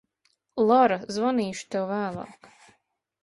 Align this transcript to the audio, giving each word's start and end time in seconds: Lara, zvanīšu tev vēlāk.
Lara, 0.69 0.97
zvanīšu 1.17 1.67
tev 1.75 1.85
vēlāk. 1.91 2.49